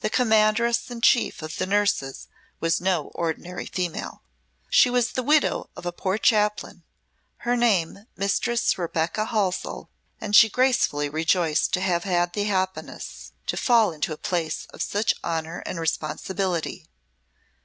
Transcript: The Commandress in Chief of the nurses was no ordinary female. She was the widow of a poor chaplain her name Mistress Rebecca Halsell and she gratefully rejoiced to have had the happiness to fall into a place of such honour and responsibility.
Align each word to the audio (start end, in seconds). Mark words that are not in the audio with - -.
The 0.00 0.10
Commandress 0.10 0.92
in 0.92 1.00
Chief 1.00 1.42
of 1.42 1.56
the 1.56 1.66
nurses 1.66 2.28
was 2.60 2.80
no 2.80 3.06
ordinary 3.16 3.66
female. 3.66 4.22
She 4.70 4.88
was 4.88 5.10
the 5.10 5.24
widow 5.24 5.70
of 5.74 5.84
a 5.84 5.90
poor 5.90 6.18
chaplain 6.18 6.84
her 7.38 7.56
name 7.56 8.06
Mistress 8.16 8.78
Rebecca 8.78 9.24
Halsell 9.24 9.90
and 10.20 10.36
she 10.36 10.48
gratefully 10.48 11.08
rejoiced 11.08 11.72
to 11.72 11.80
have 11.80 12.04
had 12.04 12.32
the 12.34 12.44
happiness 12.44 13.32
to 13.48 13.56
fall 13.56 13.90
into 13.90 14.12
a 14.12 14.16
place 14.16 14.66
of 14.66 14.82
such 14.82 15.14
honour 15.24 15.64
and 15.66 15.80
responsibility. 15.80 16.86